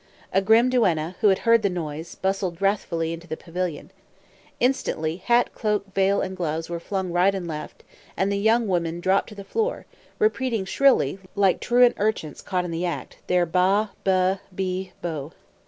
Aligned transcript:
A 0.33 0.41
grim 0.41 0.71
duenna, 0.71 1.15
who 1.21 1.27
had 1.27 1.37
heard 1.45 1.61
the 1.61 1.69
noise, 1.69 2.15
bustled 2.15 2.59
wrathfully 2.59 3.13
into 3.13 3.27
the 3.27 3.37
pavilion. 3.37 3.91
Instantly 4.59 5.17
hat, 5.17 5.53
cloak, 5.53 5.93
veil, 5.93 6.27
gloves, 6.29 6.71
were 6.71 6.79
flung 6.79 7.11
right 7.11 7.35
and 7.35 7.47
left, 7.47 7.83
and 8.17 8.31
the 8.31 8.39
young 8.39 8.67
women 8.67 8.99
dropped 8.99 9.31
on 9.31 9.35
the 9.35 9.43
floor, 9.43 9.85
repeating 10.17 10.65
shrilly, 10.65 11.19
like 11.35 11.59
truant 11.59 11.93
urchins 11.99 12.41
caught 12.41 12.65
in 12.65 12.71
the 12.71 12.83
act, 12.83 13.17
their 13.27 13.45
"ba, 13.45 13.91
be, 14.03 14.91
bi, 15.03 15.07
bo." 15.07 15.33